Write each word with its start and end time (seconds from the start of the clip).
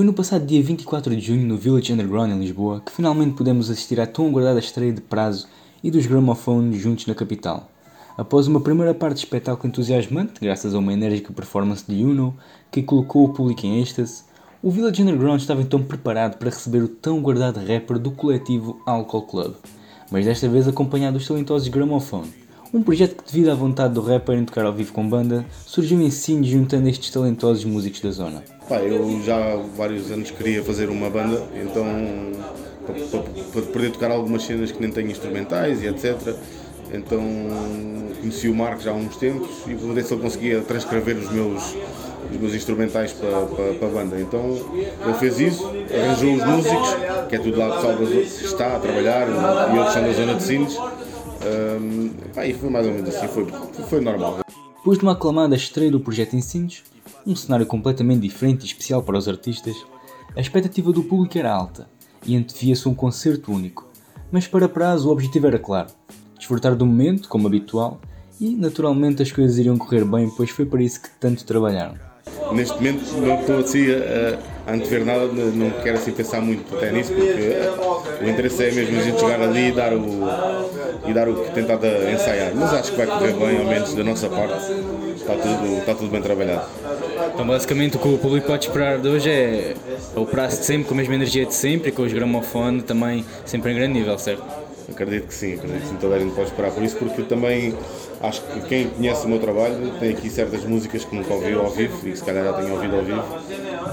Foi 0.00 0.06
no 0.06 0.14
passado 0.14 0.46
dia 0.46 0.62
24 0.62 1.14
de 1.14 1.20
junho 1.20 1.46
no 1.46 1.58
Village 1.58 1.92
Underground 1.92 2.32
em 2.32 2.40
Lisboa 2.40 2.80
que 2.80 2.90
finalmente 2.90 3.34
pudemos 3.34 3.68
assistir 3.68 4.00
à 4.00 4.06
tão 4.06 4.28
aguardada 4.28 4.58
estreia 4.58 4.94
de 4.94 5.02
Prazo 5.02 5.46
e 5.84 5.90
dos 5.90 6.06
Gramophone 6.06 6.74
juntos 6.78 7.04
na 7.04 7.14
capital. 7.14 7.70
Após 8.16 8.46
uma 8.46 8.62
primeira 8.62 8.94
parte 8.94 9.16
de 9.16 9.24
espetáculo 9.24 9.68
entusiasmante, 9.68 10.40
graças 10.40 10.74
a 10.74 10.78
uma 10.78 10.94
enérgica 10.94 11.34
performance 11.34 11.84
de 11.86 12.02
Uno 12.02 12.34
que 12.70 12.82
colocou 12.82 13.26
o 13.26 13.34
público 13.34 13.66
em 13.66 13.82
êxtase, 13.82 14.22
o 14.62 14.70
Village 14.70 15.02
Underground 15.02 15.38
estava 15.38 15.60
então 15.60 15.82
preparado 15.82 16.38
para 16.38 16.48
receber 16.48 16.82
o 16.82 16.88
tão 16.88 17.20
guardado 17.20 17.60
rapper 17.60 17.98
do 17.98 18.10
coletivo 18.10 18.80
Alcohol 18.86 19.26
Club, 19.26 19.54
mas 20.10 20.24
desta 20.24 20.48
vez 20.48 20.66
acompanhado 20.66 21.18
dos 21.18 21.28
talentosos 21.28 21.68
Gramophone. 21.68 22.32
Um 22.72 22.82
projeto 22.82 23.16
que, 23.22 23.30
devido 23.30 23.50
à 23.50 23.54
vontade 23.54 23.92
do 23.92 24.00
rapper 24.00 24.38
em 24.38 24.46
tocar 24.46 24.64
ao 24.64 24.72
vivo 24.72 24.94
com 24.94 25.06
banda, 25.06 25.44
surgiu 25.66 26.00
em 26.00 26.10
Sines 26.10 26.48
juntando 26.48 26.88
estes 26.88 27.10
talentosos 27.10 27.66
músicos 27.66 28.00
da 28.00 28.10
zona. 28.12 28.59
Pá, 28.70 28.76
eu 28.76 29.20
já 29.24 29.34
há 29.34 29.56
vários 29.76 30.12
anos 30.12 30.30
queria 30.30 30.62
fazer 30.62 30.88
uma 30.90 31.10
banda, 31.10 31.42
então 31.60 31.84
para, 32.86 33.62
poder 33.62 33.90
tocar 33.90 34.12
algumas 34.12 34.44
cenas 34.44 34.70
que 34.70 34.80
nem 34.80 34.92
têm 34.92 35.10
instrumentais 35.10 35.82
e 35.82 35.88
etc. 35.88 36.36
Então 36.94 37.20
conheci 38.20 38.48
o 38.48 38.54
Marco 38.54 38.80
já 38.80 38.92
há 38.92 38.94
uns 38.94 39.16
tempos 39.16 39.50
e 39.66 39.74
ver 39.74 40.04
se 40.04 40.14
ele 40.14 40.22
conseguia 40.22 40.60
transcrever 40.60 41.16
os 41.16 41.32
meus, 41.32 41.74
os 42.30 42.40
meus 42.40 42.54
instrumentais 42.54 43.12
para, 43.12 43.44
para, 43.46 43.74
para, 43.74 43.88
a 43.88 43.90
banda. 43.90 44.20
Então 44.20 44.64
ele 45.04 45.14
fez 45.18 45.40
isso, 45.40 45.66
arranjou 45.92 46.34
os 46.34 46.44
músicos, 46.44 46.94
que 47.28 47.34
é 47.34 47.38
tudo 47.40 47.58
lá 47.58 47.96
que 47.96 48.44
está 48.44 48.76
a 48.76 48.78
trabalhar 48.78 49.26
e 49.28 49.78
outros 49.78 49.94
são 49.94 50.02
da 50.04 50.12
zona 50.12 50.34
de 50.36 50.42
Sines. 50.44 50.78
Um, 50.78 52.10
e 52.40 52.52
foi 52.52 52.70
mais 52.70 52.86
ou 52.86 52.92
menos 52.92 53.16
assim, 53.16 53.26
foi, 53.26 53.48
foi 53.88 54.00
normal. 54.00 54.38
Depois 54.76 54.96
de 54.96 55.04
uma 55.04 55.14
aclamada 55.14 55.56
estreia 55.56 55.90
do 55.90 55.98
projeto 55.98 56.36
em 56.36 56.40
Sines, 56.40 56.84
um 57.26 57.36
cenário 57.36 57.66
completamente 57.66 58.22
diferente 58.22 58.62
e 58.62 58.66
especial 58.66 59.02
para 59.02 59.18
os 59.18 59.28
artistas, 59.28 59.76
a 60.36 60.40
expectativa 60.40 60.92
do 60.92 61.02
público 61.02 61.38
era 61.38 61.52
alta 61.52 61.88
e 62.24 62.36
antevia-se 62.36 62.88
um 62.88 62.94
concerto 62.94 63.52
único. 63.52 63.88
Mas 64.30 64.46
para 64.46 64.68
prazo 64.68 65.08
o 65.08 65.12
objetivo 65.12 65.46
era 65.46 65.58
claro: 65.58 65.88
desfrutar 66.36 66.74
do 66.74 66.86
momento, 66.86 67.28
como 67.28 67.46
habitual, 67.46 68.00
e 68.40 68.54
naturalmente 68.54 69.22
as 69.22 69.30
coisas 69.30 69.58
iriam 69.58 69.76
correr 69.76 70.04
bem, 70.04 70.30
pois 70.30 70.50
foi 70.50 70.64
para 70.64 70.82
isso 70.82 71.02
que 71.02 71.10
tanto 71.18 71.44
trabalharam. 71.44 71.94
Neste 72.52 72.74
momento 72.76 73.04
não 73.20 73.40
estou 73.40 73.58
assim 73.58 73.86
a, 73.90 74.38
a 74.66 74.72
antever 74.72 75.04
nada, 75.04 75.26
não 75.26 75.70
quero 75.82 75.96
assim 75.96 76.12
pensar 76.12 76.40
muito 76.40 76.74
até 76.76 76.90
nisso, 76.90 77.12
porque 77.12 78.24
o 78.24 78.28
interesse 78.28 78.64
é 78.64 78.70
mesmo 78.72 78.98
a 78.98 79.02
gente 79.02 79.20
chegar 79.20 79.40
ali 79.40 79.68
e 79.68 79.72
dar 79.72 79.92
o, 79.92 80.00
e 81.06 81.12
dar 81.12 81.28
o 81.28 81.34
que 81.44 81.50
tentado 81.52 81.86
ensaiar. 81.86 82.52
Mas 82.54 82.72
acho 82.74 82.92
que 82.92 82.98
vai 82.98 83.06
correr 83.06 83.32
bem, 83.32 83.58
ao 83.58 83.64
menos 83.64 83.94
da 83.94 84.04
nossa 84.04 84.28
parte, 84.28 84.72
está 85.16 85.34
tudo, 85.34 85.78
está 85.78 85.94
tudo 85.94 86.10
bem 86.10 86.22
trabalhado. 86.22 86.66
Então 87.34 87.46
basicamente 87.46 87.96
o 87.96 87.98
que 87.98 88.08
o 88.08 88.18
público 88.18 88.46
pode 88.46 88.66
esperar 88.66 88.98
de 88.98 89.08
hoje 89.08 89.30
é 89.30 89.74
o 90.14 90.26
prazo 90.26 90.58
de 90.58 90.64
sempre, 90.64 90.84
com 90.84 90.94
a 90.94 90.96
mesma 90.96 91.14
energia 91.14 91.46
de 91.46 91.54
sempre 91.54 91.88
e 91.90 91.92
com 91.92 92.02
os 92.02 92.12
gramofones 92.12 92.84
também 92.84 93.24
sempre 93.44 93.72
em 93.72 93.76
grande 93.76 93.94
nível, 93.94 94.18
certo? 94.18 94.44
Acredito 94.90 95.28
que 95.28 95.34
sim, 95.34 95.54
acredito 95.54 95.82
que 95.82 95.88
sim, 95.88 95.96
toda 96.00 96.16
a 96.16 96.18
gente 96.18 96.34
pode 96.34 96.48
esperar 96.48 96.72
por 96.72 96.82
isso, 96.82 96.96
porque 96.96 97.22
também 97.22 97.74
acho 98.20 98.42
que 98.42 98.60
quem 98.62 98.88
conhece 98.88 99.24
o 99.24 99.28
meu 99.28 99.38
trabalho 99.38 99.76
tem 100.00 100.10
aqui 100.10 100.28
certas 100.28 100.64
músicas 100.64 101.04
que 101.04 101.14
nunca 101.14 101.32
ouviu 101.32 101.60
ao 101.60 101.70
vivo 101.70 101.96
e 102.08 102.10
que 102.10 102.18
se 102.18 102.24
calhar 102.24 102.44
já 102.44 102.52
tenho 102.54 102.74
ouvido 102.74 102.96
ao 102.96 103.02
vivo, 103.02 103.24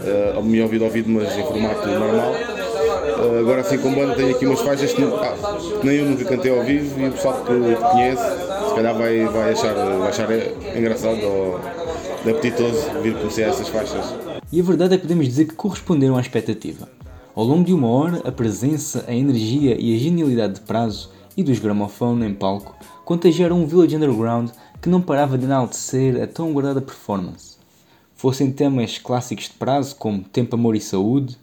uh, 0.08 0.44
me 0.44 0.61
ouvido 0.61 0.86
ao 0.86 0.91
vivo, 0.91 1.09
mas 1.09 1.38
em 1.38 1.44
formato 1.44 1.88
normal. 1.88 2.31
Uh, 2.31 3.39
agora 3.39 3.61
assim 3.61 3.77
com 3.77 3.94
banda 3.94 4.16
tenho 4.16 4.31
aqui 4.31 4.45
umas 4.45 4.61
faixas 4.61 4.94
que, 4.94 5.03
ah, 5.03 5.58
que, 5.81 5.88
nem 5.88 5.97
eu 5.97 6.05
nunca 6.05 6.23
cantei 6.25 6.58
ao 6.58 6.64
vivo 6.64 6.99
e 6.99 7.08
o 7.08 7.11
pessoal 7.11 7.44
que, 7.44 7.75
conhece 7.91 8.23
se 8.69 8.75
calhar 8.75 8.95
vai, 8.95 9.25
vai, 9.25 9.52
achar, 9.53 9.73
vai 9.73 10.09
achar 10.09 10.27
engraçado 10.77 11.23
ou 11.23 11.59
apetitoso 12.30 12.80
vir 13.02 13.16
conhecer 13.16 13.44
essas 13.44 13.67
faixas. 13.67 14.14
E 14.52 14.59
a 14.59 14.64
verdade 14.64 14.94
é 14.94 14.97
que 14.97 15.03
podemos 15.03 15.25
dizer 15.27 15.45
que 15.45 15.55
corresponderam 15.55 16.17
à 16.17 16.21
expectativa. 16.21 16.88
Ao 17.36 17.44
longo 17.44 17.64
de 17.64 17.73
uma 17.73 17.88
hora, 17.88 18.21
a 18.25 18.31
presença, 18.31 19.05
a 19.08 19.14
energia 19.14 19.75
e 19.80 19.95
a 19.95 19.99
genialidade 19.99 20.55
de 20.55 20.61
prazo 20.61 21.11
e 21.36 21.44
dos 21.44 21.59
gramofone 21.59 22.25
em 22.25 22.33
palco 22.33 22.75
contagiaram 23.05 23.61
um 23.61 23.67
Village 23.67 23.95
Underground 23.95 24.49
que 24.81 24.89
não 24.89 25.02
parava 25.02 25.37
de 25.37 25.45
enaltecer 25.45 26.21
a 26.21 26.27
tão 26.27 26.52
guardada 26.52 26.81
performance. 26.81 27.56
Fossem 28.17 28.52
temas 28.52 28.98
clássicos 28.98 29.45
de 29.45 29.52
prazo 29.52 29.95
como 29.95 30.23
Tempo, 30.23 30.55
Amor 30.55 30.76
e 30.76 30.82
Saúde, 30.82 31.38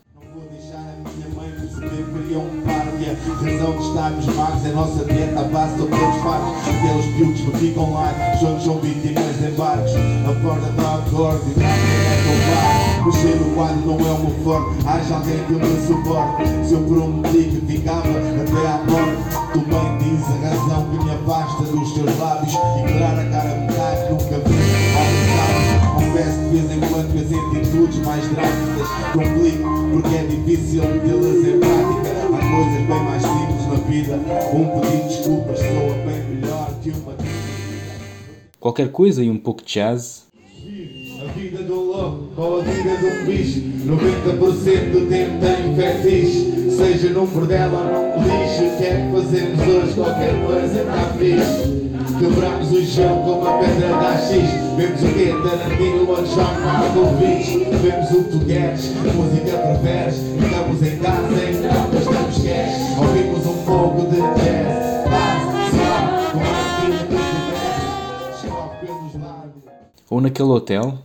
razão 3.44 3.76
de 3.76 3.86
estarmos 3.86 4.26
magos 4.34 4.66
É 4.66 4.72
nossa 4.72 5.04
dieta 5.04 5.40
à 5.40 5.44
base 5.44 5.74
de 5.76 5.82
outros 5.82 6.16
fartos. 6.22 6.52
Aqueles 6.68 7.06
piucos 7.14 7.40
que 7.40 7.58
ficam 7.58 7.92
lá 7.92 8.12
são 8.40 8.78
vítimas 8.80 9.38
de 9.38 9.46
embarques 9.46 9.94
A 9.94 9.98
é 9.98 10.34
Mexer 13.04 13.36
no 13.36 13.54
não 13.54 13.94
é 14.00 14.18
meu 14.18 14.34
forte 14.42 14.86
Haja 14.86 15.14
alguém 15.14 15.44
que 15.44 15.52
me 15.52 15.86
suporte. 15.86 16.42
Se 16.66 16.72
eu 16.74 16.80
prometi 16.82 17.44
que 17.50 17.60
ficava 17.66 18.08
até 18.08 18.66
à 18.66 18.78
morte 18.90 19.34
Tu 19.52 19.60
bem 19.60 19.98
dizes 19.98 20.26
a 20.26 20.48
razão 20.48 20.82
que 20.90 20.96
me 21.04 21.10
afasta 21.12 21.62
dos 21.62 21.92
teus 21.92 22.18
lábios. 22.18 22.52
E 22.52 22.56
clarar 22.98 23.18
a 23.20 23.30
cara 23.30 23.54
metade 23.60 24.10
nunca 24.10 24.38
vi 24.48 24.53
Que 26.74 27.18
as 27.18 27.26
atitudes 27.26 27.98
mais 27.98 28.28
drásticas. 28.30 28.88
Complico 29.12 29.88
porque 29.92 30.16
é 30.16 30.26
difícil 30.26 30.82
metê-las 30.82 31.36
em 31.36 31.60
prática. 31.60 32.10
Há 32.26 32.40
coisas 32.50 32.86
bem 32.88 33.04
mais 33.04 33.22
simples 33.22 33.66
na 33.68 33.74
vida. 33.88 34.14
Um 34.52 34.80
pedido 34.80 35.02
de 35.02 35.08
desculpas 35.08 35.58
soa 35.58 35.94
bem 36.04 36.34
melhor 36.34 36.70
que 36.82 36.90
uma 36.90 37.14
Qualquer 38.58 38.90
coisa 38.90 39.22
e 39.22 39.30
um 39.30 39.38
pouco 39.38 39.62
de 39.64 39.74
jazz. 39.74 40.24
A 41.22 41.32
vida 41.32 41.62
do 41.62 41.74
louco 41.74 42.28
ou 42.36 42.60
a 42.60 42.64
vida 42.64 42.96
do 42.96 43.26
bicho 43.26 43.60
90% 43.60 44.90
do 44.90 45.08
tempo 45.08 45.40
tem 45.40 45.76
fetiche 45.76 46.70
Seja 46.70 47.10
num 47.10 47.26
bordel 47.26 47.70
ou 47.70 47.84
num 47.84 48.24
lixo 48.24 48.64
O 48.64 48.76
que 48.76 48.84
é 48.84 48.96
que 48.96 49.22
fazemos 49.22 49.60
hoje? 49.60 49.94
Qualquer 49.94 50.46
coisa 50.46 50.80
está 50.80 51.14
fixe 51.18 51.83
Quebramos 52.18 52.70
o 52.70 52.84
chão 52.84 53.22
com 53.22 53.38
uma 53.38 53.58
pedra 53.58 53.88
da 53.88 54.16
X. 54.18 54.64
Vemos 54.76 55.02
o 55.02 55.06
que? 55.14 55.32
Tarantino, 55.48 56.10
One 56.10 56.26
Shot, 56.26 56.60
Marco 56.60 57.06
Beach 57.16 57.64
Vemos 57.80 58.10
o 58.10 58.24
que 58.24 58.30
tu 58.30 58.44
queres, 58.44 58.92
a 58.98 59.12
música 59.12 59.56
preferes 59.56 60.16
Ficamos 60.38 60.82
em 60.82 60.98
casa, 60.98 61.44
em 61.44 61.54
não 61.62 61.90
gastamos 61.90 62.36
cash 62.36 62.98
Ouvimos 62.98 63.46
um 63.46 63.64
pouco 63.64 64.00
de 64.10 64.16
jazz. 64.16 64.84
Ou 70.10 70.20
naquele 70.20 70.48
hotel? 70.48 70.98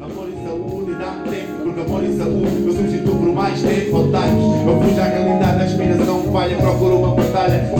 Amor 0.00 0.28
e 0.28 0.44
saúde, 0.44 0.94
dá 0.94 1.22
tempo 1.30 1.62
Porque 1.64 1.80
amor 1.80 2.04
e 2.04 2.16
saúde 2.16 2.66
eu 2.66 2.72
substituo 2.72 3.16
por 3.16 3.32
mais 3.34 3.60
tempo. 3.60 3.96
Eu 3.96 4.80
fujo 4.82 5.00
à 5.00 5.04
realidade, 5.04 5.62
a 5.62 5.66
inspiração 5.66 6.22
falha 6.32 6.56
Procuro 6.56 6.96
uma 6.96 7.14
batalha, 7.14 7.70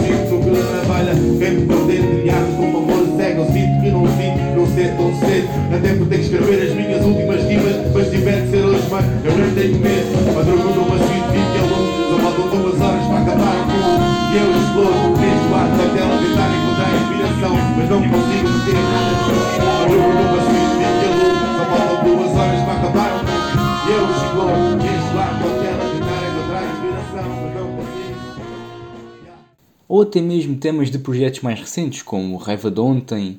tenho 9.63 9.79
medo. 9.79 10.35
Madrugo 10.35 10.75
numa 10.75 10.99
suíte, 10.99 11.31
vi 11.31 11.39
que 11.39 11.59
é 11.59 11.65
louco 11.71 12.11
Só 12.11 12.17
faltam 12.19 12.63
duas 12.63 12.81
horas 12.81 13.07
para 13.07 13.19
acabar 13.21 13.55
aquilo 13.63 13.95
E 14.33 14.37
eu 14.43 14.49
exploro, 14.59 15.17
neste 15.23 15.47
quarto 15.49 15.75
da 15.79 15.87
tela 15.95 16.15
Tentar 16.19 16.51
encontrar 16.59 16.91
inspiração 16.99 17.55
Mas 17.77 17.87
não 17.89 18.01
consigo 18.03 18.51
ter 18.67 18.81
nada 18.91 19.15
Madrugo 19.79 20.11
numa 20.19 20.41
suíte, 20.43 20.75
vi 20.75 20.83
que 20.83 21.05
é 21.05 21.15
louco 21.15 21.47
Só 21.59 21.65
faltam 21.71 21.99
duas 22.05 22.33
horas 22.37 22.61
para 22.65 22.75
acabar 22.75 23.11
E 23.87 23.93
eu 23.93 24.33
ou 29.89 30.01
até 30.01 30.23
mesmo 30.23 30.57
temas 30.57 30.91
de 30.91 30.99
projetos 30.99 31.41
mais 31.41 31.61
recentes, 31.61 32.01
como 32.01 32.39
Raiva 32.39 32.71
de 32.71 32.81
Ontem, 32.81 33.39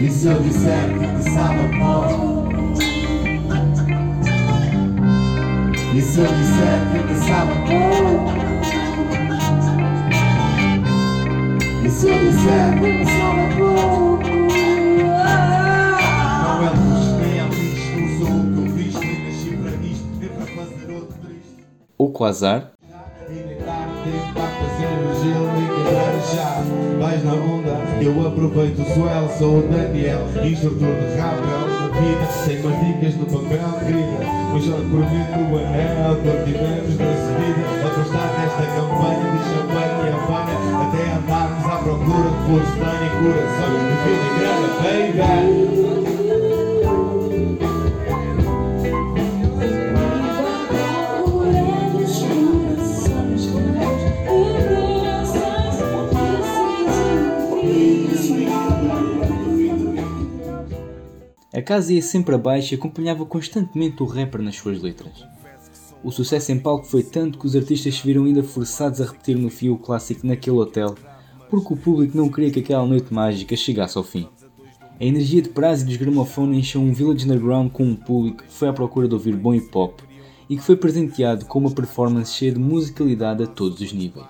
E 0.00 0.10
se 0.10 0.26
eu 0.28 0.40
disser 0.40 0.98
que 0.98 1.06
te 1.16 1.30
sabe 1.30 1.62
pouco 1.78 2.48
E 5.94 6.00
se 6.00 6.20
eu 6.20 6.26
disser 6.26 6.78
que 6.92 6.98
te 7.08 7.14
sabe 7.26 7.54
pouco 7.66 8.32
E 11.84 11.90
se 11.90 12.08
eu 12.08 12.18
disser 12.18 12.78
que 12.78 12.88
te 12.98 13.06
sabe 13.10 13.42
pouco 13.56 14.24
Não 16.42 16.56
é 16.62 16.70
luz, 16.70 17.06
nem 17.20 17.34
é 17.38 17.42
lixo 17.48 17.98
sou 18.18 18.32
o 18.34 18.38
que 18.54 18.60
Nem 18.60 19.08
nasci 19.24 19.50
para 19.56 19.72
isto 19.86 20.08
fazer 20.54 20.88
outro 20.92 21.16
triste. 21.18 21.64
O 21.96 22.08
Quasar 22.10 22.77
vais 27.18 27.24
na 27.24 27.32
onda. 27.32 27.78
Eu 28.00 28.26
aproveito 28.26 28.80
o 28.80 28.84
swell, 28.84 29.28
sou 29.38 29.58
o 29.58 29.62
Daniel, 29.62 30.26
instrutor 30.44 30.88
de 30.88 31.18
rapel 31.18 31.66
na 31.68 31.88
vida. 31.88 32.26
Tenho 32.46 32.66
umas 32.66 32.78
dicas 32.86 33.14
no 33.16 33.26
papel, 33.26 33.68
querida. 33.80 34.26
Mas 34.52 34.64
por 34.64 35.00
mim 35.00 35.24
no 35.36 35.58
anel, 35.58 36.16
continuamos 36.16 36.94
na 36.96 37.10
subida. 37.24 37.62
Afastar 37.86 38.28
desta 38.38 38.66
campanha 38.74 39.26
de 39.32 39.40
champanhe 39.48 39.98
e 40.04 40.14
apanha. 40.14 40.56
Até 40.88 41.02
andarmos 41.12 41.66
à 41.66 41.76
procura 41.78 42.28
de 42.28 42.38
flores, 42.46 42.68
e 42.68 43.10
corações 43.18 43.82
de 43.82 43.94
vida 44.04 44.28
grande, 44.38 45.47
A 61.58 61.60
casa 61.60 61.92
ia 61.92 62.00
sempre 62.00 62.36
abaixo 62.36 62.72
e 62.72 62.76
acompanhava 62.76 63.26
constantemente 63.26 64.00
o 64.00 64.06
rapper 64.06 64.40
nas 64.40 64.54
suas 64.54 64.80
letras. 64.80 65.26
O 66.04 66.12
sucesso 66.12 66.52
em 66.52 66.58
palco 66.60 66.86
foi 66.86 67.02
tanto 67.02 67.36
que 67.36 67.46
os 67.46 67.56
artistas 67.56 67.96
se 67.96 68.06
viram 68.06 68.26
ainda 68.26 68.44
forçados 68.44 69.00
a 69.00 69.06
repetir 69.06 69.36
no 69.36 69.50
fio 69.50 69.74
o 69.74 69.78
clássico 69.78 70.24
naquele 70.24 70.56
hotel, 70.56 70.94
porque 71.50 71.74
o 71.74 71.76
público 71.76 72.16
não 72.16 72.28
queria 72.28 72.52
que 72.52 72.60
aquela 72.60 72.86
noite 72.86 73.12
mágica 73.12 73.56
chegasse 73.56 73.98
ao 73.98 74.04
fim. 74.04 74.28
A 75.00 75.04
energia 75.04 75.42
de 75.42 75.48
prazo 75.48 75.82
e 75.82 75.86
dos 75.86 75.96
gramofones 75.96 76.58
encheu 76.58 76.80
um 76.80 76.92
Village 76.92 77.24
Underground 77.24 77.72
com 77.72 77.82
um 77.82 77.96
público 77.96 78.44
que 78.44 78.52
foi 78.52 78.68
à 78.68 78.72
procura 78.72 79.08
de 79.08 79.14
ouvir 79.14 79.34
bom 79.34 79.52
hip 79.52 79.76
hop 79.76 79.98
e 80.48 80.56
que 80.56 80.62
foi 80.62 80.76
presenteado 80.76 81.44
com 81.44 81.58
uma 81.58 81.72
performance 81.72 82.34
cheia 82.34 82.52
de 82.52 82.60
musicalidade 82.60 83.42
a 83.42 83.48
todos 83.48 83.80
os 83.80 83.92
níveis. 83.92 84.28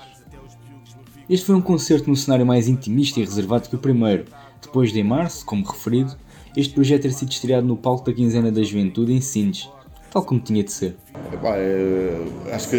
Este 1.28 1.44
foi 1.44 1.56
um 1.56 1.60
concerto 1.60 2.08
num 2.08 2.16
cenário 2.16 2.46
mais 2.46 2.69
intimista 2.69 3.20
e 3.20 3.25
reservado 3.25 3.69
que 3.69 3.76
o 3.76 3.78
primeiro, 3.78 4.25
depois 4.62 4.90
de 4.94 5.00
em 5.00 5.04
março, 5.04 5.44
como 5.44 5.62
referido, 5.62 6.16
este 6.58 6.75
projeto 6.75 7.02
ter 7.02 7.12
sido 7.12 7.31
estreado 7.31 7.64
no 7.64 7.76
palco 7.76 8.05
da 8.05 8.12
Quinzena 8.12 8.50
da 8.50 8.60
Juventude 8.64 9.12
em 9.12 9.20
Sines, 9.20 9.69
tal 10.10 10.25
como 10.25 10.40
tinha 10.40 10.64
de 10.64 10.72
ser. 10.72 10.96
Epá, 11.32 11.56
é, 11.56 12.20
acho 12.52 12.69
que 12.69 12.76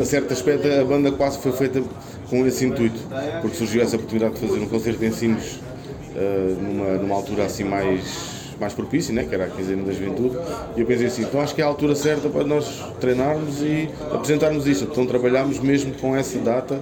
a, 0.00 0.04
certo 0.04 0.32
aspecto 0.32 0.68
a 0.68 0.84
banda 0.84 1.10
quase 1.10 1.38
foi 1.38 1.50
feita 1.50 1.82
com 2.30 2.46
esse 2.46 2.64
intuito, 2.64 3.00
porque 3.40 3.56
surgiu 3.56 3.82
essa 3.82 3.96
oportunidade 3.96 4.34
de 4.34 4.46
fazer 4.46 4.60
um 4.60 4.68
concerto 4.68 5.04
em 5.04 5.10
Sines 5.10 5.56
uh, 5.56 6.62
numa, 6.62 6.98
numa 6.98 7.14
altura 7.16 7.44
assim 7.44 7.64
mais 7.64 8.40
mais 8.60 8.72
propícia, 8.72 9.12
né, 9.12 9.24
que 9.24 9.34
era 9.34 9.46
a 9.46 9.48
quinzena 9.48 9.82
da 9.82 9.92
juventude, 9.92 10.36
e 10.76 10.80
eu 10.82 10.86
pensei 10.86 11.06
assim, 11.08 11.22
então 11.22 11.40
acho 11.40 11.52
que 11.52 11.60
é 11.60 11.64
a 11.64 11.66
altura 11.66 11.96
certa 11.96 12.28
para 12.28 12.44
nós 12.44 12.80
treinarmos 13.00 13.60
e 13.60 13.88
apresentarmos 14.12 14.68
isso. 14.68 14.84
Então 14.84 15.04
trabalhámos 15.04 15.58
mesmo 15.58 15.92
com 15.94 16.14
essa 16.14 16.38
data, 16.38 16.80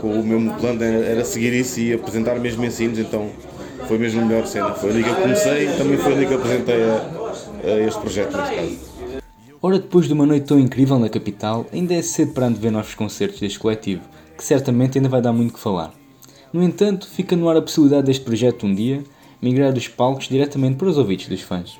com 0.00 0.12
o 0.12 0.24
mesmo 0.24 0.54
plano 0.60 0.80
era 0.84 1.24
seguir 1.24 1.52
isso 1.54 1.80
e 1.80 1.92
apresentar 1.92 2.38
mesmo 2.38 2.64
ensinos, 2.64 3.00
então 3.00 3.30
foi 3.86 3.98
mesmo 3.98 4.22
a 4.22 4.24
melhor 4.24 4.46
cena. 4.46 4.72
Foi 4.74 4.90
ali 4.90 5.02
que 5.02 5.10
eu 5.10 5.16
comecei 5.16 5.68
e 5.68 5.76
também 5.76 5.98
foi 5.98 6.12
ali 6.12 6.26
que 6.26 6.34
apresentei 6.34 6.82
a, 6.82 7.74
a 7.74 7.80
este 7.80 8.00
projeto. 8.00 8.36
Ora, 9.60 9.78
depois 9.78 10.06
de 10.06 10.12
uma 10.12 10.26
noite 10.26 10.46
tão 10.46 10.58
incrível 10.58 10.98
na 10.98 11.08
capital, 11.08 11.66
ainda 11.72 11.94
é 11.94 12.02
cedo 12.02 12.32
para 12.32 12.48
ver 12.48 12.72
novos 12.72 12.94
concertos 12.94 13.38
deste 13.38 13.58
coletivo, 13.58 14.02
que 14.36 14.44
certamente 14.44 14.98
ainda 14.98 15.08
vai 15.08 15.22
dar 15.22 15.32
muito 15.32 15.54
que 15.54 15.60
falar. 15.60 15.92
No 16.52 16.62
entanto, 16.62 17.08
fica 17.08 17.36
no 17.36 17.48
ar 17.48 17.56
a 17.56 17.62
possibilidade 17.62 18.06
deste 18.06 18.24
projeto 18.24 18.66
um 18.66 18.74
dia 18.74 19.02
migrar 19.40 19.72
dos 19.72 19.88
palcos 19.88 20.28
diretamente 20.28 20.76
para 20.76 20.88
os 20.88 20.98
ouvidos 20.98 21.26
dos 21.28 21.40
fãs. 21.40 21.78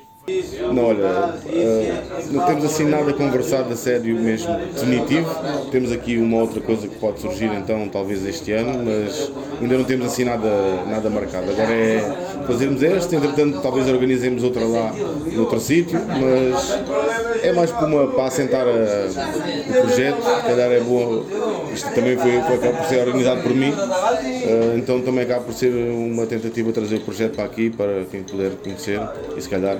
Não, 0.73 0.85
olha, 0.85 1.35
uh, 1.35 2.31
não 2.31 2.45
temos 2.45 2.63
assim 2.63 2.85
nada 2.85 3.11
conversado 3.11 3.73
a 3.73 3.75
sério 3.75 4.15
mesmo, 4.15 4.55
definitivo. 4.73 5.29
Temos 5.69 5.91
aqui 5.91 6.15
uma 6.15 6.37
outra 6.37 6.61
coisa 6.61 6.87
que 6.87 6.95
pode 6.95 7.19
surgir 7.19 7.51
então, 7.53 7.89
talvez 7.89 8.25
este 8.25 8.53
ano, 8.53 8.85
mas 8.85 9.29
ainda 9.61 9.77
não 9.77 9.83
temos 9.83 10.05
assim 10.05 10.23
nada, 10.23 10.47
nada 10.87 11.09
marcado. 11.09 11.51
Agora 11.51 11.73
é 11.73 12.43
fazermos 12.47 12.81
este, 12.81 13.17
entretanto 13.17 13.59
talvez 13.61 13.85
organizemos 13.89 14.45
outra 14.45 14.63
lá 14.63 14.93
noutro 15.33 15.59
sítio, 15.59 15.99
mas 15.99 17.12
é 17.43 17.51
mais 17.51 17.71
para, 17.71 17.85
uma, 17.85 18.07
para 18.07 18.25
assentar 18.25 18.65
a, 18.65 18.69
o 18.71 19.81
projeto, 19.81 20.21
se 20.21 20.41
calhar 20.47 20.71
é 20.71 20.79
bom, 20.79 21.25
isto 21.73 21.93
também 21.93 22.17
foi, 22.17 22.41
foi 22.41 22.57
por 22.57 22.85
ser 22.85 23.05
organizado 23.07 23.41
por 23.41 23.53
mim, 23.53 23.71
uh, 23.71 24.77
então 24.77 25.01
também 25.01 25.23
acaba 25.23 25.43
por 25.43 25.53
ser 25.53 25.71
uma 25.73 26.25
tentativa 26.25 26.69
de 26.69 26.73
trazer 26.73 26.95
o 26.97 27.01
projeto 27.01 27.35
para 27.35 27.45
aqui, 27.45 27.69
para 27.69 28.05
quem 28.09 28.23
puder 28.23 28.51
conhecer 28.63 28.99
e 29.35 29.41
se 29.41 29.49
calhar 29.49 29.77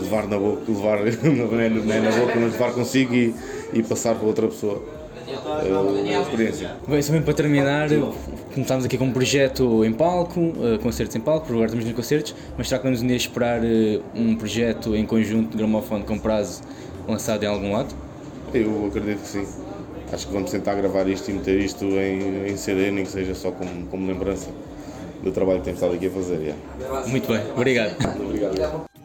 levar 0.00 0.26
na 0.26 0.38
boca, 0.38 0.62
levar 0.68 0.98
não 1.22 1.60
é, 1.60 1.68
não 1.68 1.94
é 1.94 2.00
na 2.00 2.10
boca, 2.10 2.34
mas 2.34 2.52
levar 2.52 2.72
consigo 2.72 3.14
e, 3.14 3.34
e 3.72 3.82
passar 3.82 4.14
para 4.16 4.26
outra 4.26 4.48
pessoa 4.48 4.82
uh, 5.26 6.22
experiência. 6.22 6.72
Bem, 6.86 7.02
só 7.02 7.12
mesmo 7.12 7.24
para 7.24 7.34
terminar, 7.34 7.88
começámos 8.54 8.84
aqui 8.84 8.96
com 8.96 9.04
um 9.04 9.12
projeto 9.12 9.84
em 9.84 9.92
palco, 9.92 10.40
uh, 10.40 10.78
concertos 10.82 11.14
em 11.16 11.20
palco, 11.20 11.46
agora 11.48 11.66
estamos 11.66 11.84
nos 11.84 11.94
concertos, 11.94 12.34
mas 12.56 12.68
será 12.68 12.78
que 12.78 12.84
vamos 12.84 13.02
um 13.02 13.06
dia 13.06 13.16
esperar 13.16 13.60
uh, 13.60 14.02
um 14.14 14.34
projeto 14.36 14.94
em 14.94 15.04
conjunto 15.06 15.50
de 15.50 15.58
gramofone 15.58 16.04
com 16.04 16.18
prazo 16.18 16.62
lançado 17.08 17.42
em 17.42 17.46
algum 17.46 17.72
lado? 17.72 17.94
Eu 18.52 18.86
acredito 18.86 19.20
que 19.22 19.28
sim. 19.28 19.46
Acho 20.12 20.26
que 20.28 20.32
vamos 20.32 20.50
tentar 20.50 20.74
gravar 20.74 21.08
isto 21.08 21.30
e 21.30 21.34
meter 21.34 21.58
isto 21.58 21.84
em, 21.84 22.48
em 22.48 22.56
CD, 22.56 22.90
nem 22.90 23.04
que 23.04 23.10
seja 23.10 23.34
só 23.34 23.50
como, 23.50 23.86
como 23.86 24.06
lembrança 24.06 24.50
do 25.22 25.32
trabalho 25.32 25.58
que 25.58 25.64
temos 25.64 25.80
estado 25.80 25.96
aqui 25.96 26.06
a 26.06 26.10
fazer. 26.10 26.54
Yeah. 26.80 27.08
Muito 27.08 27.28
bem, 27.28 27.42
obrigado. 27.52 27.96
Obrigado. 28.20 28.95